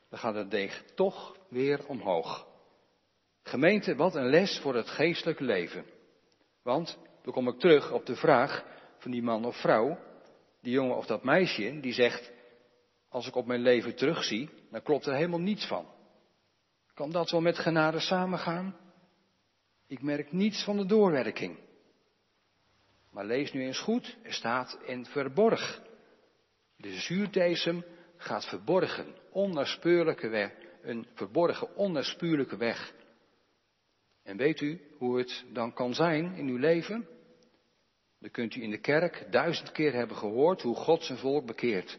[0.09, 2.47] dan gaat het deeg toch weer omhoog.
[3.43, 5.85] Gemeente, wat een les voor het geestelijke leven.
[6.63, 8.65] Want, dan kom ik terug op de vraag
[8.99, 9.99] van die man of vrouw,
[10.61, 12.33] die jongen of dat meisje, die zegt,
[13.09, 15.87] als ik op mijn leven terugzie, dan klopt er helemaal niets van.
[16.95, 18.77] Kan dat wel met genade samengaan?
[19.87, 21.59] Ik merk niets van de doorwerking.
[23.11, 25.83] Maar lees nu eens goed, er staat in verborg.
[26.77, 27.85] De zuurdesem
[28.23, 30.53] gaat verborgen, onnaspeurlijke weg,
[30.83, 32.93] een verborgen, onnaspeurlijke weg.
[34.23, 37.09] En weet u hoe het dan kan zijn in uw leven?
[38.19, 41.99] Dan kunt u in de kerk duizend keer hebben gehoord hoe God zijn volk bekeert.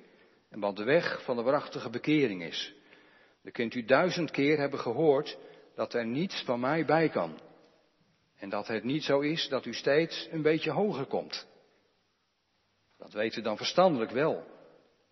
[0.49, 2.73] En wat de weg van de waarachtige bekering is.
[3.41, 5.37] Dan kunt u duizend keer hebben gehoord
[5.75, 7.39] dat er niets van mij bij kan.
[8.35, 11.47] En dat het niet zo is dat u steeds een beetje hoger komt.
[12.97, 14.52] Dat weet u dan verstandelijk wel.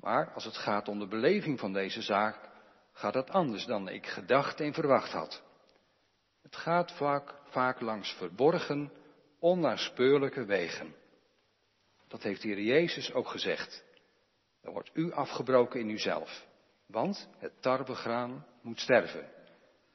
[0.02, 2.50] Maar als het gaat om de beleving van deze zaak,
[2.94, 5.44] gaat het anders dan ik gedacht en verwacht had.
[6.42, 8.92] Het gaat vaak, vaak langs verborgen,
[9.40, 10.96] onnaspeurlijke wegen.
[12.08, 13.84] Dat heeft de Heer Jezus ook gezegd.
[14.62, 16.48] Dan wordt u afgebroken in uzelf.
[16.88, 19.30] Want het tarwegraan moet sterven.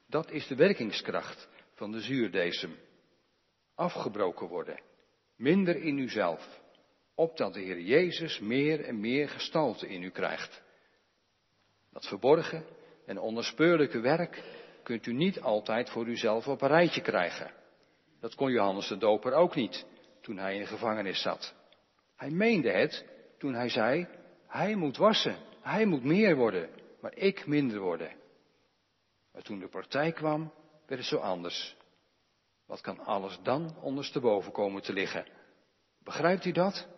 [0.07, 2.75] Dat is de werkingskracht van de zuurdesem.
[3.75, 4.81] Afgebroken worden.
[5.35, 6.61] Minder in uzelf.
[7.19, 10.61] Opdat de Heer Jezus meer en meer gestalte in u krijgt.
[11.91, 12.65] Dat verborgen
[13.05, 14.43] en onnaspeurlijke werk
[14.83, 17.51] kunt u niet altijd voor uzelf op een rijtje krijgen.
[18.19, 19.85] Dat kon Johannes de Doper ook niet
[20.21, 21.53] toen hij in gevangenis zat.
[22.15, 23.05] Hij meende het
[23.37, 24.07] toen hij zei,
[24.47, 26.69] hij moet wassen, hij moet meer worden,
[27.01, 28.15] maar ik minder worden.
[29.31, 30.53] Maar toen de partij kwam,
[30.87, 31.75] werd het zo anders.
[32.65, 35.25] Wat kan alles dan ondersteboven komen te liggen?
[36.03, 36.95] Begrijpt u dat?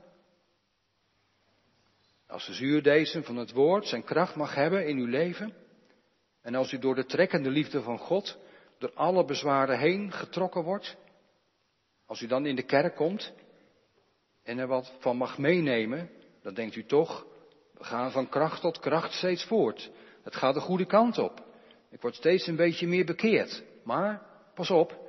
[2.30, 5.54] Als de zuurdesem van het woord zijn kracht mag hebben in uw leven,
[6.42, 8.38] en als u door de trekkende liefde van God
[8.78, 10.96] door alle bezwaren heen getrokken wordt,
[12.06, 13.34] als u dan in de kerk komt
[14.44, 16.10] en er wat van mag meenemen,
[16.42, 17.26] dan denkt u toch,
[17.74, 19.92] we gaan van kracht tot kracht steeds voort.
[20.24, 21.44] Het gaat de goede kant op.
[21.92, 23.64] Ik word steeds een beetje meer bekeerd.
[23.84, 24.22] Maar,
[24.54, 25.00] pas op,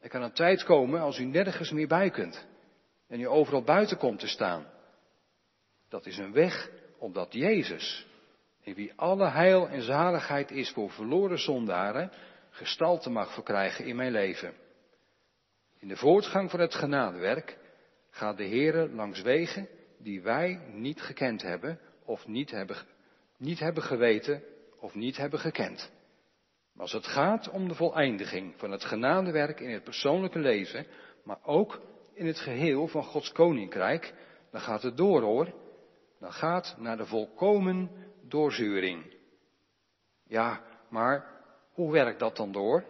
[0.00, 2.46] er kan een tijd komen als u nergens meer bij kunt.
[3.08, 4.72] En u overal buiten komt te staan.
[5.88, 8.06] Dat is een weg omdat Jezus,
[8.60, 12.10] in wie alle heil en zaligheid is voor verloren zondaren,
[12.50, 14.54] gestalte mag verkrijgen in mijn leven.
[15.78, 17.58] In de voortgang van het genadewerk
[18.10, 19.68] gaat de Heere langs wegen
[19.98, 22.76] die wij niet gekend hebben of niet hebben,
[23.36, 24.42] niet hebben geweten
[24.80, 25.92] of niet hebben gekend.
[26.72, 30.86] Maar als het gaat om de voleindiging van het genadewerk in het persoonlijke leven,
[31.24, 31.80] maar ook
[32.14, 34.14] in het geheel van Gods koninkrijk,
[34.50, 35.52] dan gaat het door hoor.
[36.24, 37.90] Dan gaat naar de volkomen
[38.28, 39.16] doorzuring.
[40.26, 41.26] Ja, maar
[41.72, 42.84] hoe werkt dat dan door?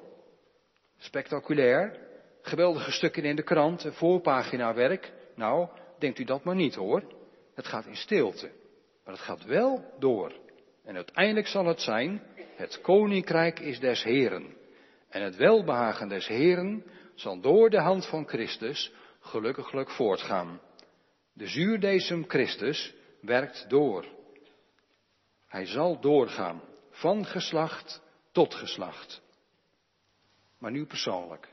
[0.96, 1.98] Spectaculair,
[2.42, 5.12] geweldige stukken in de krant, voorpagina werk.
[5.34, 5.68] Nou,
[5.98, 7.02] denkt u dat maar niet hoor.
[7.54, 8.50] Het gaat in stilte.
[9.04, 10.32] Maar het gaat wel door.
[10.84, 12.22] En uiteindelijk zal het zijn,
[12.56, 14.56] het koninkrijk is des Heren.
[15.08, 20.60] En het welbehagen des Heren zal door de hand van Christus gelukkiglijk voortgaan.
[21.32, 24.06] De zuurdesem Christus werkt door.
[25.46, 28.02] Hij zal doorgaan, van geslacht
[28.32, 29.22] tot geslacht.
[30.58, 31.48] Maar nu persoonlijk.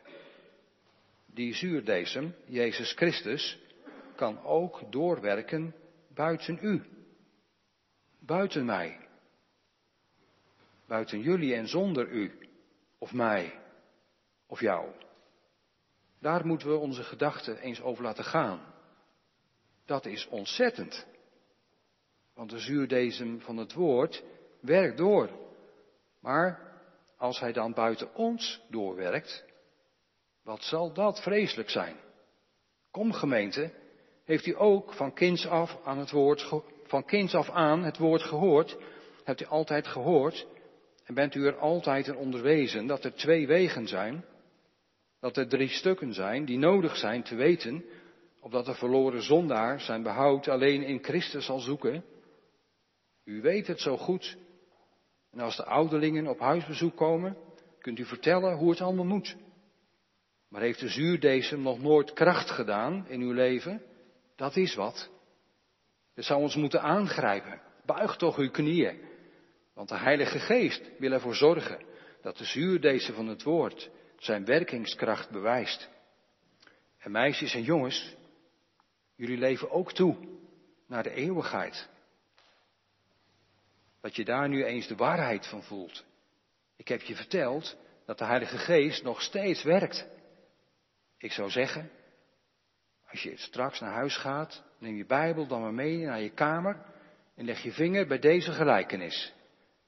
[1.25, 3.59] Die zuurdesem, Jezus Christus,
[4.15, 5.75] kan ook doorwerken
[6.07, 6.83] buiten u.
[8.19, 8.99] Buiten mij.
[10.87, 12.49] Buiten jullie en zonder u.
[12.97, 13.59] Of mij.
[14.47, 14.89] Of jou.
[16.19, 18.73] Daar moeten we onze gedachten eens over laten gaan.
[19.85, 21.05] Dat is ontzettend.
[22.41, 24.23] Want de zuurdesem van het woord
[24.61, 25.29] werkt door.
[26.21, 26.59] Maar
[27.17, 29.45] als hij dan buiten ons doorwerkt,
[30.43, 31.95] wat zal dat vreselijk zijn?
[32.91, 33.73] Kom gemeente,
[34.25, 36.53] heeft u ook van kinds af aan het woord,
[36.85, 38.77] van kinds af aan het woord gehoord?
[39.23, 40.47] Hebt u altijd gehoord?
[41.05, 44.25] En bent u er altijd in onderwezen dat er twee wegen zijn?
[45.19, 47.85] Dat er drie stukken zijn die nodig zijn te weten,
[48.39, 52.19] opdat de verloren zondaar zijn behoud alleen in Christus zal zoeken?
[53.23, 54.37] U weet het zo goed.
[55.31, 57.37] En als de ouderlingen op huisbezoek komen,
[57.79, 59.35] kunt u vertellen hoe het allemaal moet.
[60.49, 63.81] Maar heeft de zuurdesem nog nooit kracht gedaan in uw leven?
[64.35, 65.09] Dat is wat.
[66.13, 67.61] Het zou ons moeten aangrijpen.
[67.85, 69.01] Buig toch uw knieën.
[69.73, 71.85] Want de Heilige Geest wil ervoor zorgen
[72.21, 75.89] dat de zuurdesem van het woord zijn werkingskracht bewijst.
[76.97, 78.15] En meisjes en jongens,
[79.15, 80.17] jullie leven ook toe
[80.87, 81.89] naar de eeuwigheid.
[84.01, 86.05] Dat je daar nu eens de waarheid van voelt.
[86.75, 90.07] Ik heb je verteld dat de Heilige Geest nog steeds werkt.
[91.17, 91.91] Ik zou zeggen,
[93.09, 96.85] als je straks naar huis gaat, neem je Bijbel dan maar mee naar je kamer
[97.35, 99.33] en leg je vinger bij deze gelijkenis.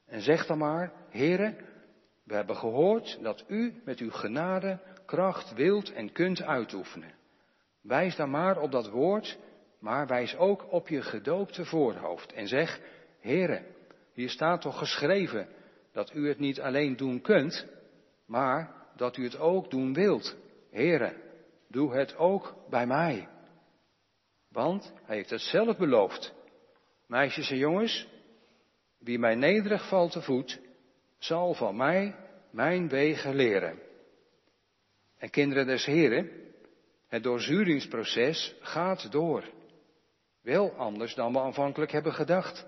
[0.05, 1.57] En zeg dan maar, heren,
[2.23, 7.13] we hebben gehoord dat u met uw genade kracht wilt en kunt uitoefenen.
[7.81, 9.37] Wijs dan maar op dat woord,
[9.79, 12.79] maar wijs ook op je gedoopte voorhoofd en zeg,
[13.19, 13.65] Heere,
[14.13, 15.47] hier staat toch geschreven
[15.91, 17.67] dat u het niet alleen doen kunt,
[18.25, 20.35] maar dat u het ook doen wilt.
[20.71, 21.13] Heere,
[21.67, 23.27] doe het ook bij mij.
[24.49, 26.33] Want hij heeft het zelf beloofd.
[27.07, 28.07] Meisjes en jongens,
[28.99, 30.59] wie mij nederig valt te voet,
[31.17, 32.15] zal van mij
[32.51, 33.79] mijn wegen leren.
[35.17, 36.29] En kinderen des Heren,
[37.07, 39.43] het doorzuringsproces gaat door.
[40.41, 42.65] Wel anders dan we aanvankelijk hebben gedacht.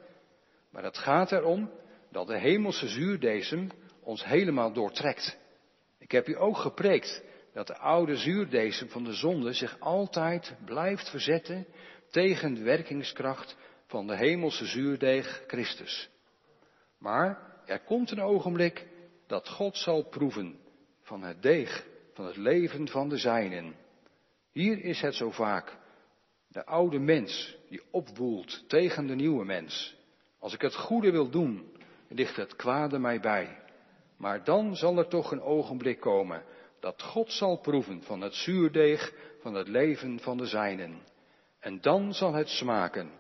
[0.76, 1.72] Maar het gaat erom
[2.12, 3.70] dat de hemelse zuurdesem
[4.04, 5.38] ons helemaal doortrekt.
[6.00, 7.24] Ik heb u ook gepreekt
[7.54, 11.68] dat de oude zuurdesem van de zonde zich altijd blijft verzetten
[12.10, 13.58] tegen de werkingskracht
[13.88, 16.10] van de hemelse zuurdeeg Christus.
[16.98, 18.88] Maar er komt een ogenblik
[19.28, 20.60] dat God zal proeven
[21.02, 23.76] van het deeg, van het leven van de zijnen.
[24.52, 25.78] Hier is het zo vaak.
[26.48, 30.04] De oude mens die opwoelt tegen de nieuwe mens.
[30.46, 31.72] Als ik het goede wil doen,
[32.10, 33.60] ligt het kwade mij bij.
[34.18, 36.44] Maar dan zal er toch een ogenblik komen
[36.80, 41.02] dat God zal proeven van het zuurdeeg van het leven van de zijnen.
[41.60, 43.12] En dan zal het smaken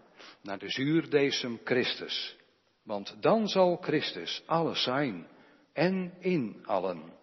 [0.42, 2.38] naar de zuurdesem Christus.
[2.84, 5.28] Want dan zal Christus alles zijn
[5.74, 7.14] en in allen.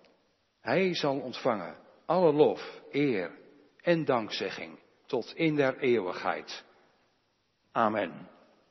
[0.60, 1.76] Hij zal ontvangen
[2.06, 3.38] alle lof, eer
[3.80, 6.64] en dankzegging tot in der eeuwigheid.
[7.72, 8.31] Amen.